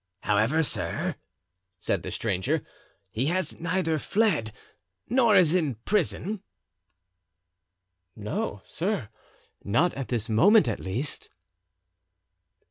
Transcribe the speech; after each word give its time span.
"However, 0.21 0.63
sir," 0.63 1.13
said 1.79 2.01
the 2.01 2.09
stranger, 2.09 2.63
"he 3.11 3.27
has 3.27 3.59
neither 3.59 3.99
fled 3.99 4.51
nor 5.07 5.35
is 5.35 5.53
in 5.53 5.75
prison?" 5.75 6.41
"No, 8.15 8.63
sir, 8.65 9.09
not 9.63 9.93
at 9.93 10.07
this 10.07 10.27
moment 10.27 10.67
at 10.67 10.79
least." 10.79 11.29